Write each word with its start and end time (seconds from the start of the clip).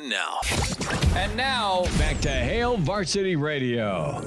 And 0.00 0.08
now, 0.08 0.40
And 1.14 1.36
now, 1.36 1.84
back 1.98 2.22
to 2.22 2.30
Hail 2.30 2.78
Varsity 2.78 3.36
Radio. 3.36 4.22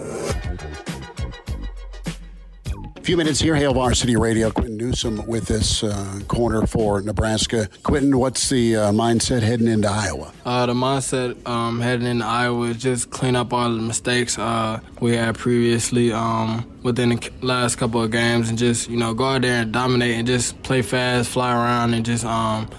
A 2.95 3.02
few 3.02 3.17
minutes 3.17 3.39
here, 3.39 3.55
Hail 3.55 3.73
Varsity 3.73 4.16
Radio. 4.16 4.52
Quinton 4.52 4.77
Newsome 4.77 5.25
with 5.25 5.47
this 5.47 5.83
uh, 5.83 6.20
corner 6.27 6.67
for 6.67 7.02
Nebraska. 7.02 7.67
Quinton, 7.81 8.20
what's 8.20 8.49
the 8.49 8.75
uh, 8.75 8.91
mindset 8.91 9.41
heading 9.41 9.67
into 9.67 9.89
Iowa? 9.89 10.31
Uh, 10.45 10.67
the 10.67 10.75
mindset 10.75 11.44
um, 11.47 11.81
heading 11.81 12.05
into 12.05 12.23
Iowa 12.23 12.67
is 12.67 12.77
just 12.77 13.09
clean 13.09 13.35
up 13.35 13.52
all 13.52 13.71
the 13.71 13.81
mistakes 13.81 14.38
uh, 14.38 14.80
we 14.99 15.16
had 15.16 15.39
previously 15.39 16.13
um, 16.13 16.69
within 16.83 17.09
the 17.09 17.31
last 17.41 17.77
couple 17.77 18.03
of 18.03 18.11
games 18.11 18.47
and 18.47 18.59
just, 18.59 18.91
you 18.91 18.97
know, 18.97 19.16
go 19.16 19.25
out 19.25 19.41
there 19.41 19.63
and 19.63 19.71
dominate 19.71 20.17
and 20.17 20.27
just 20.27 20.61
play 20.61 20.83
fast, 20.83 21.31
fly 21.31 21.52
around, 21.52 21.95
and 21.95 22.05
just 22.05 22.25
um, 22.25 22.69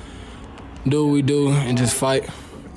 do 0.87 1.07
what 1.07 1.13
we 1.13 1.23
do 1.23 1.51
and 1.51 1.77
just 1.77 1.97
fight. 1.97 2.31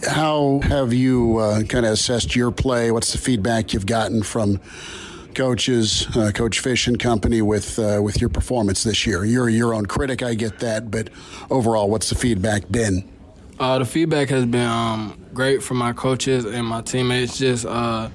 How 0.06 0.60
have 0.64 0.94
you 0.94 1.38
uh, 1.38 1.64
kind 1.64 1.86
of 1.86 1.94
assessed 1.94 2.36
your 2.36 2.52
play? 2.52 2.92
What's 2.92 3.12
the 3.12 3.18
feedback 3.18 3.74
you've 3.74 3.86
gotten 3.86 4.22
from 4.24 4.60
coaches, 5.34 6.08
uh, 6.16 6.32
Coach 6.34 6.60
Fish 6.60 6.88
and 6.88 7.00
company, 7.00 7.42
with 7.42 7.80
uh, 7.80 8.00
with 8.02 8.22
your 8.22 8.30
performance 8.30 8.84
this 8.84 9.08
year? 9.08 9.26
You're 9.26 9.50
your 9.50 9.74
own 9.74 9.86
critic, 9.86 10.22
I 10.22 10.36
get 10.36 10.60
that, 10.60 10.92
but 10.92 11.10
overall, 11.50 11.90
what's 11.90 12.10
the 12.10 12.16
feedback 12.16 12.70
been? 12.70 13.10
Uh, 13.60 13.80
the 13.80 13.86
feedback 13.86 14.30
has 14.30 14.46
been 14.46 14.68
um, 14.68 15.20
great 15.34 15.64
from 15.64 15.78
my 15.78 15.94
coaches 15.94 16.46
and 16.46 16.66
my 16.66 16.82
teammates. 16.82 17.40
Just 17.40 17.66
uh, 17.66 18.10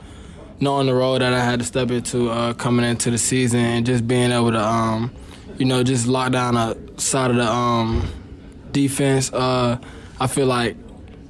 knowing 0.61 0.87
the 0.87 0.95
role 0.95 1.19
that 1.19 1.33
I 1.33 1.45
had 1.45 1.59
to 1.59 1.65
step 1.67 1.91
into 1.91 2.31
uh, 2.31 2.55
coming 2.55 2.87
into 2.87 3.11
the 3.11 3.19
season 3.19 3.61
and 3.61 3.85
just 3.85 4.07
being 4.07 4.31
able 4.31 4.53
to, 4.53 4.65
um, 4.65 5.13
you 5.59 5.65
know, 5.65 5.83
just 5.83 6.07
lock 6.07 6.31
down 6.33 6.57
a 6.57 6.77
side 7.01 7.31
of 7.31 7.37
the 7.37 7.47
um, 7.51 8.09
defense. 8.71 9.33
I 9.33 9.79
feel 10.29 10.47
like, 10.47 10.77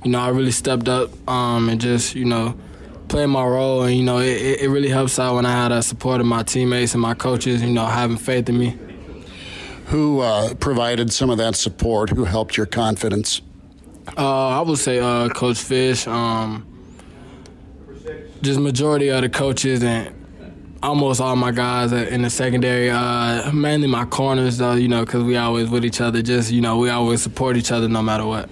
you 0.05 0.11
know, 0.11 0.19
I 0.19 0.28
really 0.28 0.50
stepped 0.50 0.89
up 0.89 1.11
um, 1.28 1.69
and 1.69 1.81
just, 1.81 2.14
you 2.14 2.25
know, 2.25 2.58
playing 3.08 3.31
my 3.31 3.45
role. 3.45 3.83
And, 3.84 3.95
you 3.95 4.03
know, 4.03 4.19
it, 4.19 4.62
it 4.62 4.69
really 4.69 4.89
helps 4.89 5.19
out 5.19 5.36
when 5.36 5.47
I 5.47 5.53
had 5.53 5.69
the 5.69 5.83
support 5.83 6.20
of 6.20 6.27
my 6.27 6.42
teammates 6.42 6.95
and 6.95 7.00
my 7.00 7.14
coaches, 7.14 7.62
you 7.62 7.70
know, 7.70 7.86
having 7.86 8.17
faith 8.17 8.48
in 8.48 8.58
me. 8.58 8.78
Who 9.86 10.20
uh, 10.20 10.55
provided 10.55 11.12
some 11.12 11.30
of 11.30 11.39
that 11.39 11.55
support? 11.55 12.11
Who 12.11 12.25
helped 12.25 12.56
your 12.56 12.67
confidence? 12.67 13.42
Uh, 14.17 14.48
I 14.48 14.61
would 14.62 14.78
say 14.78 14.98
uh, 14.98 15.28
Coach 15.28 15.58
Fish. 15.58 16.06
Um, 16.06 16.67
just 18.41 18.58
majority 18.58 19.08
of 19.08 19.23
the 19.23 19.28
coaches 19.28 19.84
and 19.84 20.19
almost 20.83 21.20
all 21.20 21.36
my 21.36 21.53
guys 21.53 21.92
in 21.92 22.23
the 22.23 22.30
secondary. 22.30 22.91
Uh, 22.91 23.53
mainly 23.53 23.86
my 23.86 24.05
corners, 24.05 24.58
though, 24.58 24.75
you 24.75 24.89
know, 24.89 25.05
because 25.05 25.23
we 25.23 25.36
always 25.36 25.69
with 25.69 25.84
each 25.84 26.00
other. 26.00 26.23
Just 26.23 26.50
you 26.50 26.61
know, 26.61 26.78
we 26.78 26.91
always 26.91 27.23
support 27.23 27.56
each 27.56 27.70
other 27.70 27.89
no 27.89 28.03
matter 28.03 28.27
what. 28.27 28.48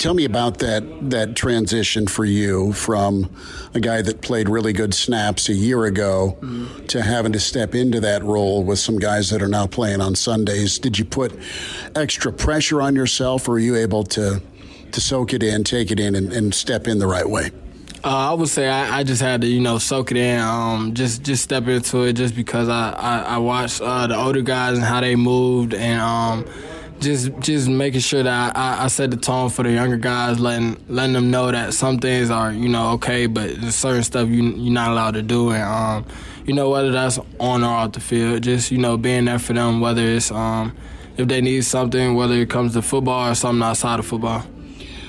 Tell 0.00 0.14
me 0.14 0.24
about 0.24 0.58
that 0.60 1.10
that 1.10 1.36
transition 1.36 2.06
for 2.06 2.24
you 2.24 2.72
from 2.72 3.28
a 3.74 3.80
guy 3.80 4.00
that 4.00 4.22
played 4.22 4.48
really 4.48 4.72
good 4.72 4.94
snaps 4.94 5.50
a 5.50 5.52
year 5.52 5.84
ago 5.84 6.38
Mm-hmm. 6.40 6.86
to 6.86 7.02
having 7.02 7.32
to 7.32 7.38
step 7.40 7.74
into 7.74 8.00
that 8.00 8.22
role 8.24 8.64
with 8.64 8.78
some 8.78 8.98
guys 8.98 9.28
that 9.28 9.42
are 9.42 9.48
now 9.48 9.66
playing 9.66 10.00
on 10.00 10.14
Sundays. 10.14 10.78
Did 10.78 10.98
you 10.98 11.04
put 11.04 11.38
extra 11.94 12.32
pressure 12.32 12.80
on 12.80 12.96
yourself, 12.96 13.46
or 13.46 13.52
were 13.52 13.58
you 13.58 13.76
able 13.76 14.04
to 14.04 14.40
to 14.92 15.00
soak 15.00 15.34
it 15.34 15.42
in, 15.42 15.64
take 15.64 15.90
it 15.90 16.00
in, 16.00 16.14
and, 16.14 16.32
and 16.32 16.54
step 16.54 16.88
in 16.88 16.98
the 16.98 17.06
right 17.06 17.28
way? 17.28 17.50
Uh, 18.02 18.30
I 18.30 18.32
would 18.32 18.48
say 18.48 18.66
I, 18.68 19.00
I 19.00 19.02
just 19.04 19.20
had 19.20 19.42
to, 19.42 19.46
you 19.46 19.60
know, 19.60 19.76
soak 19.76 20.10
it 20.12 20.16
in, 20.16 20.40
um, 20.40 20.94
just 20.94 21.22
just 21.22 21.42
step 21.44 21.68
into 21.68 22.04
it, 22.04 22.14
just 22.14 22.34
because 22.34 22.70
I 22.70 22.90
I, 22.92 23.18
I 23.34 23.38
watched 23.38 23.82
uh, 23.82 24.06
the 24.06 24.16
older 24.16 24.40
guys 24.40 24.78
and 24.78 24.86
how 24.86 25.02
they 25.02 25.14
moved, 25.16 25.74
and 25.74 26.00
um, 26.00 26.46
just 27.00 27.38
just 27.40 27.68
making 27.68 28.00
sure 28.00 28.22
that 28.22 28.56
I, 28.56 28.84
I 28.84 28.86
set 28.88 29.10
the 29.10 29.16
tone 29.16 29.50
for 29.50 29.62
the 29.62 29.72
younger 29.72 29.96
guys, 29.96 30.38
letting 30.38 30.82
letting 30.88 31.14
them 31.14 31.30
know 31.30 31.50
that 31.50 31.74
some 31.74 31.98
things 31.98 32.30
are, 32.30 32.52
you 32.52 32.68
know, 32.68 32.92
okay, 32.92 33.26
but 33.26 33.60
there's 33.60 33.74
certain 33.74 34.02
stuff 34.02 34.28
you 34.28 34.42
you're 34.42 34.72
not 34.72 34.90
allowed 34.90 35.14
to 35.14 35.22
do, 35.22 35.50
and 35.50 35.62
um, 35.62 36.06
you 36.44 36.54
know, 36.54 36.70
whether 36.70 36.92
that's 36.92 37.18
on 37.38 37.64
or 37.64 37.68
off 37.68 37.92
the 37.92 38.00
field, 38.00 38.42
just 38.42 38.70
you 38.70 38.78
know, 38.78 38.96
being 38.96 39.24
there 39.24 39.38
for 39.38 39.52
them, 39.52 39.80
whether 39.80 40.02
it's 40.02 40.30
um, 40.30 40.76
if 41.16 41.28
they 41.28 41.40
need 41.40 41.64
something, 41.64 42.14
whether 42.14 42.34
it 42.34 42.50
comes 42.50 42.74
to 42.74 42.82
football 42.82 43.30
or 43.30 43.34
something 43.34 43.62
outside 43.62 43.98
of 43.98 44.06
football. 44.06 44.44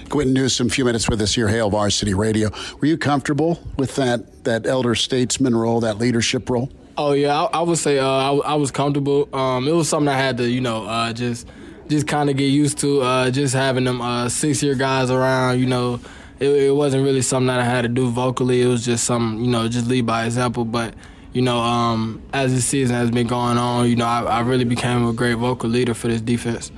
Quinton 0.10 0.34
Newsome, 0.34 0.68
a 0.68 0.70
few 0.70 0.84
minutes 0.84 1.10
with 1.10 1.22
us 1.22 1.34
here, 1.36 1.48
Hail 1.48 1.70
Varsity 1.70 2.14
Radio. 2.14 2.50
Were 2.82 2.88
you 2.88 2.98
comfortable 2.98 3.60
with 3.78 3.96
that 3.96 4.44
that 4.44 4.66
elder 4.66 4.96
statesman 4.96 5.56
role, 5.56 5.80
that 5.82 5.98
leadership 6.00 6.50
role? 6.50 6.70
Oh 6.98 7.14
yeah, 7.14 7.44
I, 7.44 7.60
I 7.60 7.62
would 7.62 7.78
say 7.78 8.00
uh, 8.00 8.06
I, 8.06 8.36
I 8.40 8.56
was 8.56 8.72
comfortable. 8.72 9.34
Um, 9.34 9.68
it 9.68 9.72
was 9.72 9.88
something 9.88 10.10
I 10.10 10.18
had 10.18 10.38
to, 10.38 10.50
you 10.50 10.62
know, 10.62 10.86
uh, 10.86 11.14
just 11.14 11.48
just 11.92 12.08
kind 12.08 12.30
of 12.30 12.38
get 12.38 12.46
used 12.46 12.80
to. 12.80 13.02
Uh, 13.02 13.30
just 13.30 13.54
having 13.54 13.84
them 13.84 14.02
uh, 14.02 14.30
six 14.30 14.64
year 14.64 14.76
guys 14.76 15.12
around, 15.12 15.60
you 15.60 15.66
know, 15.66 16.00
it, 16.40 16.50
it 16.50 16.76
wasn't 16.76 17.04
really 17.04 17.22
something 17.22 17.48
that 17.48 17.60
I 17.60 17.66
had 17.66 17.82
to 17.84 17.90
do 17.90 18.10
vocally. 18.10 18.62
It 18.62 18.68
was 18.68 18.84
just 18.84 19.04
some, 19.04 19.40
you 19.40 19.52
know, 19.52 19.68
just 19.68 19.88
lead 19.88 20.06
by 20.06 20.26
example. 20.26 20.66
But 20.66 20.96
you 21.34 21.42
know, 21.42 21.60
um, 21.60 22.22
as 22.34 22.54
the 22.54 22.62
season 22.62 22.96
has 22.96 23.12
been 23.12 23.28
going 23.28 23.58
on, 23.58 23.90
you 23.90 23.96
know, 23.96 24.06
I, 24.06 24.24
I 24.24 24.42
really 24.42 24.66
became 24.66 25.08
a 25.08 25.14
great 25.14 25.36
vocal 25.36 25.70
leader 25.70 25.94
for 25.94 26.08
this 26.08 26.22
defense. 26.22 26.72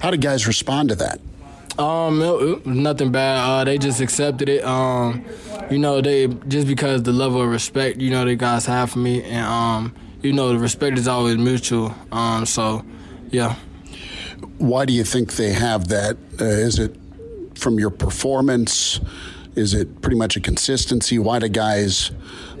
How 0.00 0.10
did 0.10 0.20
guys 0.20 0.46
respond 0.46 0.88
to 0.88 0.94
that? 0.96 1.20
Um, 1.78 2.20
it, 2.20 2.42
it 2.42 2.66
nothing 2.66 3.12
bad. 3.12 3.38
Uh, 3.38 3.64
they 3.64 3.78
just 3.78 4.00
accepted 4.00 4.48
it. 4.48 4.64
Um, 4.64 5.24
you 5.70 5.78
know, 5.78 6.00
they 6.00 6.28
just 6.28 6.66
because 6.66 7.02
the 7.02 7.12
level 7.12 7.42
of 7.42 7.48
respect, 7.48 7.98
you 7.98 8.10
know, 8.10 8.24
the 8.24 8.36
guys 8.36 8.66
have 8.66 8.90
for 8.90 8.98
me, 8.98 9.22
and 9.24 9.46
um, 9.46 9.94
you 10.22 10.32
know, 10.32 10.52
the 10.52 10.58
respect 10.58 10.98
is 10.98 11.08
always 11.08 11.36
mutual. 11.36 11.94
Um, 12.10 12.46
so, 12.46 12.84
yeah. 13.30 13.56
Why 14.58 14.84
do 14.84 14.92
you 14.92 15.04
think 15.04 15.34
they 15.34 15.52
have 15.52 15.88
that? 15.88 16.16
Uh, 16.40 16.44
is 16.44 16.78
it 16.78 16.96
from 17.54 17.78
your 17.78 17.90
performance? 17.90 19.00
Is 19.54 19.74
it 19.74 20.00
pretty 20.00 20.16
much 20.16 20.36
a 20.36 20.40
consistency? 20.40 21.18
Why 21.18 21.38
do 21.38 21.48
guys 21.48 22.10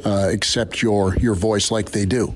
uh, 0.04 0.28
accept 0.30 0.82
your 0.82 1.14
your 1.16 1.34
voice 1.34 1.70
like 1.70 1.92
they 1.92 2.04
do? 2.04 2.34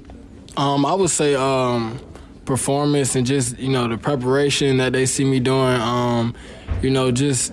Um, 0.56 0.86
I 0.86 0.94
would 0.94 1.10
say 1.10 1.34
um, 1.34 2.00
performance 2.46 3.16
and 3.16 3.26
just 3.26 3.58
you 3.58 3.68
know 3.68 3.88
the 3.88 3.98
preparation 3.98 4.78
that 4.78 4.92
they 4.92 5.06
see 5.06 5.24
me 5.24 5.40
doing. 5.40 5.80
Um, 5.80 6.34
you 6.82 6.90
know, 6.90 7.10
just 7.10 7.52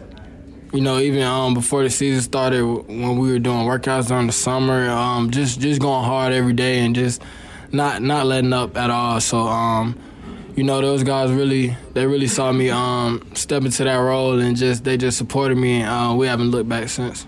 you 0.73 0.81
know, 0.81 0.97
even 0.99 1.21
um, 1.21 1.53
before 1.53 1.83
the 1.83 1.89
season 1.89 2.21
started, 2.21 2.65
when 2.65 3.17
we 3.17 3.31
were 3.31 3.39
doing 3.39 3.59
workouts 3.59 4.07
during 4.07 4.27
the 4.27 4.33
summer, 4.33 4.89
um, 4.89 5.29
just 5.29 5.59
just 5.59 5.79
going 5.79 6.03
hard 6.03 6.33
every 6.33 6.53
day 6.53 6.79
and 6.79 6.95
just 6.95 7.21
not 7.71 8.01
not 8.01 8.25
letting 8.25 8.53
up 8.53 8.75
at 8.75 8.89
all. 8.89 9.21
So, 9.21 9.39
um, 9.39 9.95
you 10.55 10.63
know, 10.63 10.81
those 10.81 11.03
guys 11.03 11.31
really 11.31 11.75
they 11.93 12.05
really 12.05 12.27
saw 12.27 12.51
me 12.51 12.69
um, 12.69 13.27
step 13.33 13.63
into 13.63 13.83
that 13.83 13.95
role 13.95 14.39
and 14.39 14.55
just 14.55 14.83
they 14.83 14.97
just 14.97 15.17
supported 15.17 15.57
me, 15.57 15.81
and 15.81 16.13
uh, 16.13 16.15
we 16.15 16.27
haven't 16.27 16.51
looked 16.51 16.69
back 16.69 16.89
since. 16.89 17.25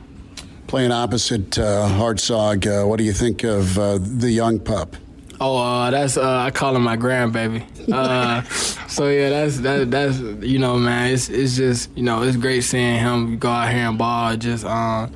Playing 0.67 0.91
opposite 0.91 1.57
uh, 1.59 1.87
Hartzog, 1.89 2.65
uh, 2.65 2.87
what 2.87 2.97
do 2.97 3.03
you 3.03 3.13
think 3.13 3.43
of 3.43 3.77
uh, 3.77 3.99
the 3.99 4.31
young 4.31 4.59
pup? 4.59 4.95
Oh, 5.39 5.57
uh, 5.57 5.91
that's 5.91 6.17
uh, 6.17 6.37
I 6.39 6.51
call 6.51 6.75
him 6.75 6.83
my 6.83 6.97
grandbaby. 6.97 7.63
Uh, 7.91 8.41
so 8.87 9.09
yeah, 9.09 9.29
that's 9.29 9.59
that 9.59 9.91
that's 9.91 10.19
you 10.19 10.59
know, 10.59 10.77
man, 10.77 11.13
it's 11.13 11.29
it's 11.29 11.55
just 11.55 11.95
you 11.97 12.03
know, 12.03 12.23
it's 12.23 12.37
great 12.37 12.61
seeing 12.61 12.99
him 12.99 13.37
go 13.37 13.49
out 13.49 13.71
here 13.71 13.87
and 13.87 13.97
ball. 13.97 14.35
Just 14.37 14.65
um, 14.65 15.13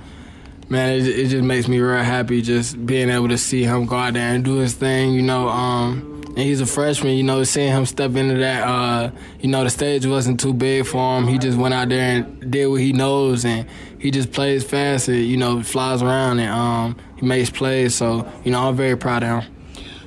man, 0.68 1.00
it, 1.00 1.08
it 1.08 1.28
just 1.28 1.44
makes 1.44 1.68
me 1.68 1.80
real 1.80 2.04
happy 2.04 2.42
just 2.42 2.86
being 2.86 3.10
able 3.10 3.30
to 3.30 3.38
see 3.38 3.64
him 3.64 3.86
go 3.86 3.96
out 3.96 4.14
there 4.14 4.34
and 4.34 4.44
do 4.44 4.56
his 4.56 4.74
thing. 4.74 5.14
You 5.14 5.22
know, 5.22 5.48
um, 5.48 6.09
he's 6.40 6.62
a 6.62 6.66
freshman. 6.66 7.16
You 7.16 7.24
know, 7.24 7.44
seeing 7.44 7.72
him 7.72 7.86
step 7.86 8.16
into 8.16 8.36
that. 8.36 8.68
Uh, 8.68 9.12
you 9.40 9.50
know, 9.50 9.64
the 9.64 9.70
stage 9.70 10.06
wasn't 10.06 10.40
too 10.40 10.54
big 10.54 10.86
for 10.86 11.18
him. 11.18 11.28
He 11.28 11.38
just 11.38 11.58
went 11.58 11.74
out 11.74 11.90
there 11.90 12.18
and 12.18 12.52
did 12.52 12.68
what 12.68 12.82
he 12.82 12.94
knows, 12.94 13.46
and 13.46 13.68
he 14.00 14.12
just 14.12 14.32
plays 14.32 14.64
fast. 14.64 15.08
And, 15.08 15.18
you 15.18 15.38
know, 15.38 15.62
flies 15.64 16.02
around 16.02 16.40
and 16.40 16.52
um, 16.52 16.98
he 17.18 17.26
makes 17.26 17.50
plays. 17.50 17.96
So 17.96 18.30
you 18.44 18.52
know, 18.52 18.68
I'm 18.68 18.76
very 18.76 18.98
proud 18.98 19.24
of 19.24 19.44
him. 19.44 19.56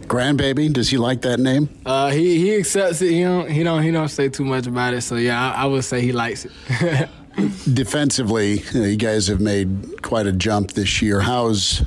Grandbaby, 0.06 0.72
does 0.72 0.90
he 0.90 0.98
like 0.98 1.22
that 1.22 1.40
name? 1.40 1.68
Uh, 1.86 2.10
he 2.10 2.38
he 2.38 2.56
accepts 2.56 3.00
it. 3.00 3.12
He 3.12 3.22
don't 3.22 3.50
he 3.50 3.62
don't 3.62 3.82
he 3.82 3.90
don't 3.90 4.08
say 4.08 4.28
too 4.28 4.44
much 4.44 4.66
about 4.66 4.94
it. 4.94 5.02
So 5.02 5.16
yeah, 5.16 5.52
I, 5.52 5.62
I 5.62 5.66
would 5.66 5.84
say 5.84 6.02
he 6.02 6.12
likes 6.12 6.44
it. 6.44 7.08
Defensively, 7.72 8.62
you 8.74 8.96
guys 8.96 9.28
have 9.28 9.40
made 9.40 10.02
quite 10.02 10.26
a 10.26 10.32
jump 10.32 10.72
this 10.72 11.00
year. 11.00 11.20
How's 11.20 11.82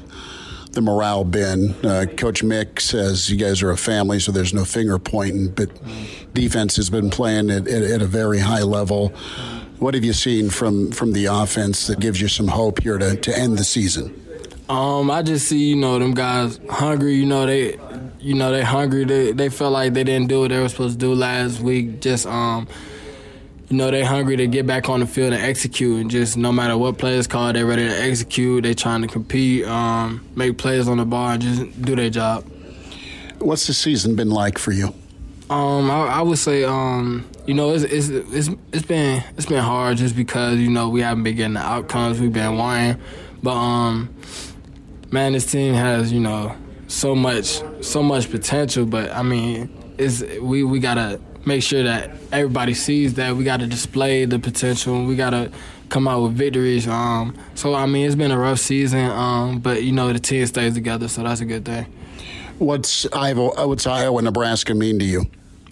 the 0.76 0.82
morale 0.82 1.24
been? 1.24 1.74
Uh, 1.84 2.06
Coach 2.18 2.44
Mick 2.44 2.80
says 2.80 3.30
you 3.30 3.38
guys 3.38 3.64
are 3.64 3.72
a 3.72 3.78
family, 3.78 4.20
so 4.20 4.32
there's 4.32 4.54
no 4.54 4.66
finger 4.66 5.00
pointing, 5.00 5.50
but 5.50 5.70
defense 6.34 6.76
has 6.76 6.90
been 6.90 7.10
playing 7.10 7.50
at, 7.50 7.68
at, 7.68 7.84
at 7.84 8.02
a 8.02 8.06
very 8.06 8.40
high 8.40 8.62
level. 8.62 9.10
What 9.80 9.94
have 9.94 10.04
you 10.06 10.14
seen 10.14 10.50
from 10.50 10.92
from 10.92 11.14
the 11.14 11.26
offense 11.26 11.88
that 11.88 12.00
gives 12.00 12.22
you 12.22 12.28
some 12.28 12.48
hope 12.48 12.82
here 12.84 12.98
to, 12.98 13.16
to 13.16 13.38
end 13.38 13.58
the 13.58 13.64
season? 13.64 14.22
Um, 14.70 15.12
I 15.12 15.22
just 15.22 15.48
see 15.48 15.70
you 15.70 15.76
know 15.76 16.00
them 16.00 16.14
guys 16.14 16.60
hungry. 16.70 17.16
You 17.16 17.26
know 17.26 17.46
they, 17.46 17.78
you 18.20 18.34
know 18.34 18.52
they 18.52 18.64
hungry. 18.64 19.06
They 19.06 19.32
they 19.32 19.50
felt 19.50 19.74
like 19.74 19.94
they 19.94 20.04
didn't 20.04 20.28
do 20.28 20.42
what 20.42 20.50
they 20.50 20.60
were 20.60 20.70
supposed 20.70 21.00
to 21.00 21.06
do 21.06 21.14
last 21.14 21.60
week. 21.60 22.00
Just 22.02 22.26
um, 22.26 22.68
you 23.70 23.78
know 23.78 23.90
they 23.90 24.04
hungry 24.04 24.38
to 24.38 24.48
get 24.48 24.68
back 24.68 24.90
on 24.90 25.00
the 25.00 25.08
field 25.08 25.34
and 25.34 25.42
execute. 25.42 26.02
And 26.02 26.12
just 26.12 26.38
no 26.38 26.52
matter 26.52 26.78
what 26.78 26.98
players 26.98 27.28
called, 27.28 27.56
they're 27.56 27.66
ready 27.66 27.88
to 27.88 28.02
execute. 28.02 28.64
They're 28.64 28.74
trying 28.74 29.02
to 29.02 29.08
compete, 29.08 29.66
um, 29.66 30.26
make 30.36 30.58
plays 30.58 30.88
on 30.88 30.98
the 30.98 31.06
ball, 31.06 31.32
and 31.32 31.42
just 31.42 31.82
do 31.82 31.96
their 31.96 32.10
job. 32.10 32.46
What's 33.40 33.68
the 33.68 33.74
season 33.74 34.16
been 34.16 34.30
like 34.30 34.58
for 34.58 34.72
you? 34.72 34.94
Um, 35.50 35.92
I, 35.92 36.08
I 36.08 36.22
would 36.22 36.40
say, 36.40 36.64
um, 36.64 37.30
you 37.46 37.54
know, 37.54 37.72
it's, 37.74 37.84
it's 37.84 38.10
it's 38.10 38.50
it's 38.72 38.86
been 38.86 39.24
it's 39.38 39.46
been 39.46 39.64
hard 39.64 39.98
just 39.98 40.16
because 40.16 40.60
you 40.60 40.70
know 40.70 40.90
we 40.90 41.02
haven't 41.02 41.24
been 41.24 41.36
getting 41.36 41.54
the 41.54 41.60
outcomes 41.60 42.20
we've 42.20 42.34
been 42.34 42.58
wanting, 42.58 43.00
but 43.44 43.54
um, 43.54 44.14
man, 45.12 45.34
this 45.34 45.52
team 45.52 45.76
has 45.76 46.12
you 46.12 46.20
know 46.20 46.56
so 46.88 47.14
much 47.14 47.62
so 47.82 48.02
much 48.02 48.32
potential. 48.32 48.86
But 48.86 49.12
I 49.12 49.22
mean, 49.22 49.70
it's 50.00 50.24
we 50.42 50.64
we 50.64 50.80
gotta 50.80 51.20
make 51.46 51.64
sure 51.64 51.84
that 51.84 52.12
everybody 52.32 52.74
sees 52.74 53.16
that 53.16 53.36
we 53.36 53.44
gotta 53.44 53.68
display 53.68 54.26
the 54.26 54.40
potential. 54.40 55.06
We 55.06 55.16
gotta 55.16 55.52
come 55.90 56.08
out 56.08 56.24
with 56.24 56.34
victories. 56.34 56.88
Um, 56.88 57.38
so 57.54 57.74
I 57.74 57.86
mean, 57.86 58.06
it's 58.06 58.16
been 58.16 58.32
a 58.32 58.40
rough 58.40 58.60
season. 58.60 59.10
Um, 59.10 59.60
but 59.60 59.84
you 59.84 59.92
know 59.92 60.12
the 60.12 60.20
team 60.20 60.46
stays 60.46 60.74
together, 60.74 61.08
so 61.08 61.24
that's 61.24 61.42
a 61.42 61.46
good 61.46 61.66
thing. 61.66 61.86
What's 62.58 63.06
Iowa? 63.14 63.68
What's 63.68 63.86
Iowa, 63.86 64.18
and 64.18 64.26
Nebraska 64.26 64.74
mean 64.74 65.00
to 65.00 65.06
you? 65.06 65.26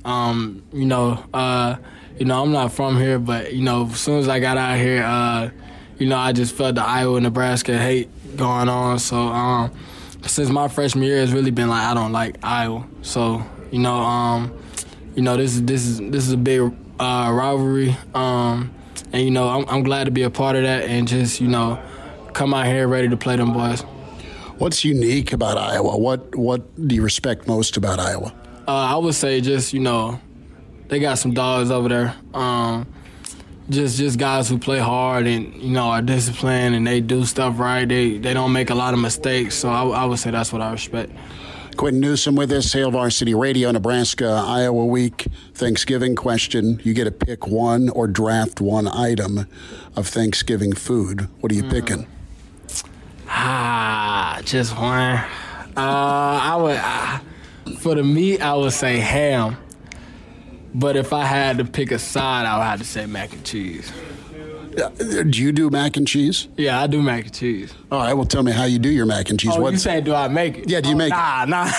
Um, 0.06 0.64
you 0.74 0.86
know, 0.86 1.24
uh, 1.34 1.78
you 2.20 2.26
know, 2.26 2.44
I'm 2.44 2.52
not 2.52 2.74
from 2.74 2.98
here, 2.98 3.20
but 3.20 3.54
you 3.54 3.64
know, 3.64 3.88
as 3.88 4.00
soon 4.00 4.20
as 4.20 4.28
I 4.28 4.40
got 4.40 4.58
out 4.58 4.78
here, 4.78 5.04
uh, 5.04 5.50
you 5.98 6.08
know, 6.08 6.18
I 6.18 6.34
just 6.34 6.54
felt 6.54 6.76
the 6.76 6.84
Iowa 6.84 7.16
and 7.16 7.24
Nebraska 7.24 7.78
hate 7.78 8.10
going 8.36 8.68
on. 8.68 9.00
So 9.00 9.18
um, 9.18 9.72
since 10.24 10.50
my 10.50 10.68
freshman 10.68 11.06
year, 11.06 11.20
it's 11.20 11.32
really 11.32 11.52
been 11.52 11.70
like 11.70 11.84
I 11.84 11.94
don't 11.94 12.12
like 12.12 12.38
Iowa. 12.44 12.86
So 13.02 13.44
you 13.72 13.80
know, 13.80 13.96
um, 13.96 14.54
you 15.16 15.22
know, 15.22 15.38
this 15.38 15.56
is 15.56 15.64
this 15.64 15.86
is 15.86 16.00
this 16.00 16.28
is 16.28 16.34
a 16.34 16.38
big 16.38 16.62
uh, 17.00 17.32
rivalry, 17.34 17.96
um, 18.14 18.74
and 19.12 19.24
you 19.24 19.32
know, 19.32 19.48
I'm, 19.48 19.66
I'm 19.68 19.84
glad 19.84 20.06
to 20.06 20.12
be 20.12 20.24
a 20.24 20.30
part 20.30 20.56
of 20.56 20.64
that 20.64 20.86
and 20.86 21.08
just 21.08 21.40
you 21.40 21.48
know, 21.48 21.82
come 22.34 22.54
out 22.54 22.66
here 22.66 22.88
ready 22.88 23.10
to 23.10 23.18
play 23.18 23.36
them 23.36 23.54
boys. 23.54 23.82
What's 24.58 24.84
unique 24.84 25.34
about 25.34 25.58
Iowa? 25.58 25.98
What 25.98 26.36
what 26.36 26.88
do 26.88 26.96
you 26.96 27.04
respect 27.04 27.48
most 27.48 27.78
about 27.78 28.00
Iowa? 28.00 28.34
Uh, 28.68 28.72
I 28.72 28.96
would 28.96 29.16
say 29.16 29.42
just 29.42 29.74
you 29.74 29.80
know, 29.80 30.20
they 30.88 31.00
got 31.00 31.18
some 31.18 31.34
dogs 31.34 31.70
over 31.72 31.90
there. 31.90 32.16
Um, 32.34 32.88
just 33.70 33.98
just 33.98 34.20
guys 34.20 34.50
who 34.50 34.58
play 34.58 34.80
hard 34.80 35.26
and 35.26 35.56
you 35.56 35.72
know 35.72 35.86
are 35.86 36.02
disciplined 36.02 36.76
and 36.76 36.86
they 36.86 37.02
do 37.02 37.26
stuff 37.26 37.60
right. 37.60 37.88
They 37.88 38.18
they 38.18 38.34
don't 38.34 38.52
make 38.52 38.70
a 38.70 38.76
lot 38.76 38.94
of 38.94 39.00
mistakes. 39.00 39.56
So 39.56 39.70
I, 39.70 39.84
I 39.86 40.06
would 40.06 40.20
say 40.20 40.32
that's 40.32 40.52
what 40.52 40.62
I 40.62 40.72
respect. 40.72 41.12
Quinton 41.78 42.00
Newsome 42.00 42.36
with 42.36 42.52
us, 42.52 42.72
Hail 42.74 42.92
Varsity 42.92 43.34
Radio, 43.34 43.72
Nebraska, 43.72 44.44
Iowa 44.46 44.86
Week, 44.86 45.28
Thanksgiving 45.54 46.16
question. 46.16 46.80
You 46.84 46.94
get 46.94 47.06
to 47.06 47.12
pick 47.12 47.48
one 47.48 47.90
or 47.90 48.08
draft 48.08 48.62
one 48.62 48.88
item 48.88 49.48
of 49.96 50.08
Thanksgiving 50.08 50.74
food. 50.74 51.28
What 51.40 51.52
are 51.52 51.56
you 51.56 51.64
mm. 51.64 51.72
picking? 51.72 52.08
Ah, 53.28 54.42
just 54.44 54.78
one. 54.78 55.18
Uh, 55.76 55.78
I 55.78 56.56
would 56.56 56.78
uh, 56.78 57.78
for 57.80 57.96
the 57.96 58.04
meat. 58.04 58.42
I 58.42 58.54
would 58.56 58.74
say 58.74 58.98
ham. 59.00 59.58
But 60.76 60.96
if 60.96 61.14
I 61.14 61.26
had 61.26 61.58
to 61.60 61.66
pick 61.66 61.92
a 61.92 62.00
side, 62.00 62.46
I 62.46 62.58
would 62.58 62.64
have 62.64 62.80
to 62.80 62.86
say 62.86 63.06
mac 63.06 63.34
and 63.34 63.44
cheese. 63.44 63.92
Do 64.76 65.42
you 65.42 65.52
do 65.52 65.70
mac 65.70 65.98
and 65.98 66.08
cheese? 66.08 66.48
Yeah, 66.58 66.82
I 66.82 66.88
do 66.88 67.02
mac 67.02 67.26
and 67.26 67.34
cheese. 67.34 67.74
All 67.92 68.00
right, 68.00 68.14
well, 68.14 68.26
tell 68.26 68.44
me 68.44 68.52
how 68.52 68.66
you 68.66 68.80
do 68.80 68.90
your 68.90 69.06
mac 69.06 69.30
and 69.30 69.40
cheese. 69.40 69.54
Oh, 69.56 69.62
What's... 69.62 69.74
you 69.74 69.80
say 69.80 70.02
do 70.02 70.14
I 70.14 70.28
make 70.28 70.60
it? 70.60 70.70
Yeah, 70.70 70.82
do 70.82 70.90
you 70.90 70.96
oh, 70.96 70.98
make 70.98 71.10
nah, 71.10 71.44
it? 71.44 71.50
Nah, 71.50 71.66
nah. 71.66 71.72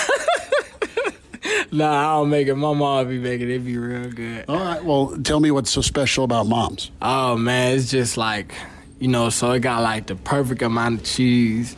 nah, 1.72 2.00
I 2.00 2.18
don't 2.18 2.30
make 2.30 2.48
it. 2.48 2.54
My 2.54 2.72
mom 2.72 3.08
be 3.08 3.18
making 3.18 3.50
it. 3.50 3.56
It 3.56 3.64
be 3.64 3.76
real 3.76 4.10
good. 4.10 4.44
All 4.48 4.56
right, 4.56 4.84
well, 4.84 5.16
tell 5.22 5.40
me 5.40 5.50
what's 5.50 5.70
so 5.70 5.80
special 5.80 6.24
about 6.24 6.46
mom's. 6.46 6.90
Oh 7.02 7.36
man, 7.36 7.76
it's 7.76 7.90
just 7.90 8.16
like 8.16 8.54
you 8.98 9.08
know, 9.08 9.28
so 9.28 9.50
it 9.52 9.60
got 9.60 9.82
like 9.82 10.06
the 10.06 10.14
perfect 10.14 10.62
amount 10.62 11.00
of 11.00 11.06
cheese 11.06 11.76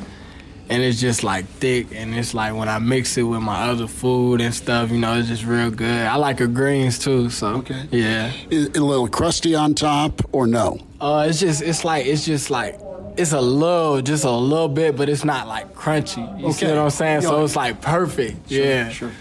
and 0.69 0.83
it's 0.83 1.01
just 1.01 1.23
like 1.23 1.47
thick 1.47 1.89
and 1.93 2.15
it's 2.15 2.35
like 2.35 2.55
when 2.55 2.69
I 2.69 2.79
mix 2.79 3.17
it 3.17 3.23
with 3.23 3.41
my 3.41 3.69
other 3.69 3.87
food 3.87 4.41
and 4.41 4.55
stuff, 4.55 4.91
you 4.91 4.99
know, 4.99 5.19
it's 5.19 5.29
just 5.29 5.45
real 5.45 5.71
good. 5.71 6.07
I 6.07 6.17
like 6.17 6.39
her 6.39 6.47
greens 6.47 6.99
too, 6.99 7.31
so 7.31 7.57
okay, 7.57 7.87
yeah. 7.91 8.33
Is 8.51 8.67
it 8.67 8.77
a 8.77 8.85
little 8.85 9.09
crusty 9.09 9.55
on 9.55 9.75
top 9.75 10.23
or 10.33 10.47
no? 10.47 10.79
Uh, 11.01 11.27
it's 11.29 11.41
just 11.41 11.63
it's 11.63 11.85
like 11.85 12.07
it's 12.07 12.25
just 12.25 12.51
like 12.51 12.79
it's 13.17 13.33
a 13.33 13.41
little, 13.41 14.03
just 14.03 14.25
a 14.25 14.31
little 14.31 14.69
bit, 14.69 14.97
but 14.97 15.09
it's 15.09 15.25
not 15.25 15.49
like 15.49 15.75
crunchy. 15.75 16.19
You 16.39 16.47
okay. 16.47 16.53
see 16.53 16.67
what 16.67 16.79
I'm 16.79 16.91
saying? 16.91 17.23
So 17.23 17.45
it's 17.45 17.57
like 17.57 17.81
perfect. 17.81 18.51
Sure, 18.51 18.65
yeah, 18.65 18.89
sure. 18.91 19.13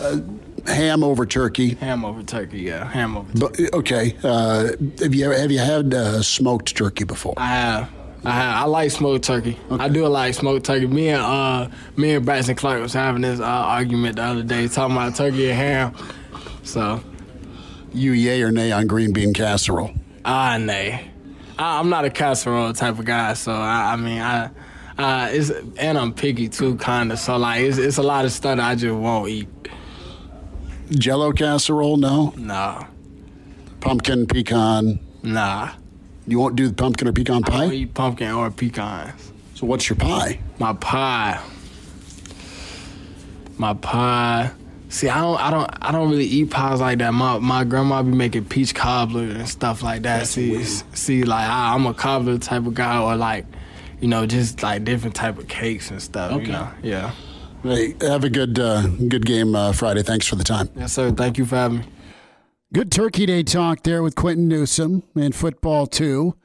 Uh, 0.00 0.20
ham 0.66 1.02
over 1.02 1.26
turkey. 1.26 1.74
Ham 1.76 2.04
over 2.04 2.22
turkey, 2.22 2.60
yeah. 2.60 2.84
Ham 2.84 3.16
over. 3.16 3.32
Turkey. 3.32 3.64
But 3.70 3.78
okay, 3.78 4.16
uh, 4.22 4.68
have 5.00 5.14
you 5.14 5.24
ever, 5.24 5.38
have 5.38 5.50
you 5.50 5.58
had 5.58 5.94
uh, 5.94 6.22
smoked 6.22 6.76
turkey 6.76 7.04
before? 7.04 7.34
I 7.36 7.46
have. 7.46 7.90
I, 8.24 8.30
have. 8.32 8.56
I 8.56 8.64
like 8.66 8.90
smoked 8.90 9.24
turkey. 9.24 9.58
Okay. 9.70 9.84
I 9.84 9.88
do 9.88 10.06
like 10.06 10.34
smoked 10.34 10.66
turkey. 10.66 10.86
Me 10.86 11.08
and 11.08 11.22
uh, 11.22 11.68
me 11.96 12.14
and 12.14 12.24
Braxton 12.24 12.56
Clark 12.56 12.82
was 12.82 12.92
having 12.92 13.22
this 13.22 13.40
uh, 13.40 13.44
argument 13.44 14.16
the 14.16 14.22
other 14.22 14.42
day, 14.42 14.68
talking 14.68 14.96
about 14.96 15.14
turkey 15.16 15.50
and 15.50 15.58
ham. 15.58 15.94
So, 16.62 17.00
you 17.92 18.12
yay 18.12 18.42
or 18.42 18.50
nay 18.50 18.72
on 18.72 18.86
green 18.86 19.12
bean 19.12 19.32
casserole? 19.32 19.92
Ah, 20.28 20.58
nay. 20.58 21.08
I, 21.56 21.78
am 21.78 21.88
not 21.88 22.04
a 22.04 22.10
casserole 22.10 22.72
type 22.72 22.98
of 22.98 23.04
guy, 23.04 23.34
so 23.34 23.52
I, 23.52 23.92
I 23.92 23.96
mean, 23.96 24.20
I, 24.20 24.50
uh, 24.98 25.28
it's 25.30 25.50
and 25.78 25.96
I'm 25.96 26.12
picky 26.12 26.48
too, 26.48 26.74
kind 26.76 27.12
of. 27.12 27.20
So 27.20 27.36
like, 27.36 27.62
it's, 27.62 27.78
it's 27.78 27.98
a 27.98 28.02
lot 28.02 28.24
of 28.24 28.32
stuff 28.32 28.58
I 28.58 28.74
just 28.74 28.92
won't 28.92 29.28
eat. 29.28 29.48
Jello 30.90 31.30
casserole? 31.30 31.96
No. 31.96 32.34
Nah. 32.36 32.86
Pumpkin 33.78 34.26
pecan? 34.26 34.98
Nah. 35.22 35.70
You 36.26 36.40
won't 36.40 36.56
do 36.56 36.66
the 36.66 36.74
pumpkin 36.74 37.06
or 37.06 37.12
pecan 37.12 37.44
pie? 37.44 37.56
I 37.56 37.60
don't 37.60 37.72
eat 37.72 37.94
pumpkin 37.94 38.32
or 38.32 38.50
pecans. 38.50 39.32
So 39.54 39.64
what's 39.66 39.88
your 39.88 39.96
pie? 39.96 40.40
My 40.58 40.72
pie. 40.72 41.40
My 43.58 43.74
pie. 43.74 44.50
See, 44.88 45.08
I 45.08 45.20
don't, 45.20 45.40
I 45.40 45.50
don't, 45.50 45.70
I 45.82 45.92
don't 45.92 46.10
really 46.10 46.26
eat 46.26 46.50
pies 46.50 46.80
like 46.80 46.98
that. 46.98 47.12
My 47.12 47.38
my 47.38 47.64
grandma 47.64 48.02
be 48.02 48.12
making 48.12 48.44
peach 48.44 48.74
cobbler 48.74 49.24
and 49.24 49.48
stuff 49.48 49.82
like 49.82 50.02
that. 50.02 50.20
That's 50.20 50.30
see, 50.30 50.52
weird. 50.52 50.66
see, 50.96 51.24
like 51.24 51.48
I, 51.48 51.74
am 51.74 51.86
a 51.86 51.94
cobbler 51.94 52.38
type 52.38 52.66
of 52.66 52.74
guy, 52.74 53.00
or 53.00 53.16
like, 53.16 53.46
you 54.00 54.08
know, 54.08 54.26
just 54.26 54.62
like 54.62 54.84
different 54.84 55.16
type 55.16 55.38
of 55.38 55.48
cakes 55.48 55.90
and 55.90 56.00
stuff. 56.00 56.32
Okay. 56.32 56.46
You 56.46 56.52
know? 56.52 56.70
Yeah. 56.82 57.10
Hey, 57.62 57.94
have 58.00 58.22
a 58.22 58.30
good 58.30 58.58
uh, 58.58 58.86
good 58.86 59.26
game 59.26 59.56
uh, 59.56 59.72
Friday. 59.72 60.02
Thanks 60.02 60.26
for 60.26 60.36
the 60.36 60.44
time. 60.44 60.68
Yes, 60.76 60.92
sir. 60.92 61.10
Thank 61.10 61.36
you 61.38 61.44
for 61.44 61.56
having 61.56 61.78
me. 61.80 61.84
Good 62.72 62.92
Turkey 62.92 63.26
Day 63.26 63.42
talk 63.42 63.82
there 63.82 64.02
with 64.02 64.14
Quinton 64.14 64.48
Newsome 64.48 65.02
and 65.16 65.34
football 65.34 65.86
too. 65.86 66.36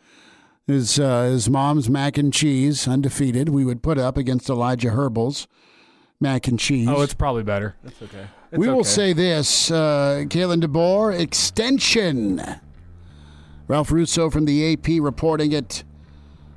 His 0.65 1.00
uh, 1.00 1.24
his 1.24 1.50
mom's 1.50 1.89
mac 1.89 2.17
and 2.17 2.33
cheese 2.33 2.88
undefeated. 2.88 3.50
We 3.50 3.65
would 3.65 3.83
put 3.83 3.98
up 3.98 4.17
against 4.17 4.50
Elijah 4.50 4.91
Herbel's 4.91 5.48
mac 6.21 6.47
and 6.47 6.59
cheese. 6.59 6.87
Oh, 6.87 7.01
it's 7.01 7.13
probably 7.13 7.43
better. 7.43 7.75
That's 7.83 8.01
okay. 8.01 8.27
It's 8.51 8.59
we 8.59 8.67
will 8.67 8.79
okay. 8.79 8.89
say 8.89 9.13
this: 9.13 9.71
uh, 9.71 10.23
Kalen 10.27 10.63
DeBoer 10.63 11.19
extension. 11.19 12.41
Ralph 13.67 13.91
Russo 13.91 14.29
from 14.29 14.45
the 14.45 14.73
AP 14.73 15.01
reporting 15.01 15.53
it 15.53 15.83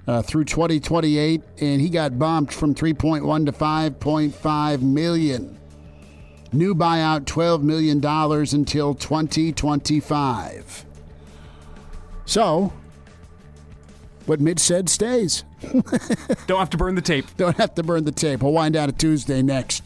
uh, 0.07 0.23
through 0.23 0.45
2028, 0.45 1.43
and 1.61 1.81
he 1.81 1.89
got 1.89 2.19
bumped 2.19 2.53
from 2.53 2.75
3.1 2.75 3.47
to 3.47 3.53
5.5 3.53 4.83
million. 4.83 5.59
New 6.53 6.75
buyout 6.75 7.25
$12 7.25 7.63
million 7.63 8.05
until 8.05 8.95
2025. 8.95 10.87
So, 12.27 12.73
what 14.27 14.41
Mitch 14.41 14.61
said 14.61 14.89
stays. 14.89 15.45
Don't 16.47 16.59
have 16.59 16.71
to 16.71 16.77
burn 16.77 16.95
the 16.95 17.03
tape. 17.03 17.27
Don't 17.37 17.57
have 17.57 17.75
to 17.75 17.83
burn 17.83 18.05
the 18.05 18.13
tape. 18.13 18.43
We'll 18.43 18.53
wind 18.53 18.77
out 18.77 18.89
a 18.89 18.93
Tuesday 18.93 19.43
next. 19.43 19.83